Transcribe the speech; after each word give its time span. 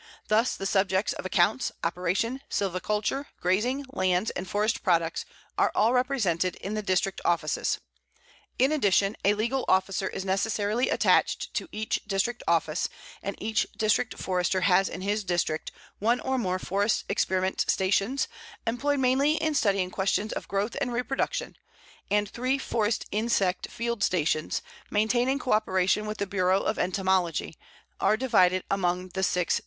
Thus, 0.29 0.55
the 0.55 0.65
subjects 0.65 1.13
of 1.13 1.27
accounts, 1.27 1.71
operation, 1.83 2.41
silviculture, 2.49 3.25
grazing, 3.39 3.85
lands, 3.93 4.31
and 4.31 4.49
forest 4.49 4.81
products 4.81 5.25
are 5.59 5.71
all 5.75 5.93
represented 5.93 6.55
in 6.55 6.73
the 6.73 6.81
District 6.81 7.21
offices. 7.23 7.79
In 8.57 8.71
addition, 8.71 9.15
a 9.23 9.35
legal 9.35 9.63
officer 9.67 10.07
is 10.09 10.25
necessarily 10.25 10.89
attached 10.89 11.53
to 11.53 11.67
each 11.71 11.99
District 12.07 12.41
office, 12.47 12.89
and 13.21 13.35
each 13.37 13.67
District 13.77 14.17
Forester 14.17 14.61
has 14.61 14.89
in 14.89 15.01
his 15.01 15.23
District 15.23 15.71
one 15.99 16.19
or 16.21 16.39
more 16.39 16.57
forest 16.57 17.05
experiment 17.07 17.63
stations, 17.69 18.27
employed 18.65 18.99
mainly 18.99 19.33
in 19.35 19.53
studying 19.53 19.91
questions 19.91 20.33
of 20.33 20.47
growth 20.47 20.75
and 20.81 20.91
reproduction; 20.91 21.55
and 22.09 22.27
three 22.27 22.57
forest 22.57 23.05
insect 23.11 23.69
field 23.69 24.01
stations, 24.03 24.63
maintained 24.89 25.29
in 25.29 25.37
coöperation 25.37 26.07
with 26.07 26.17
the 26.17 26.25
Bureau 26.25 26.61
of 26.63 26.79
Entomology, 26.79 27.55
are 27.99 28.17
divided 28.17 28.63
among 28.71 29.09
the 29.09 29.21
six 29.21 29.53
Districts. 29.53 29.59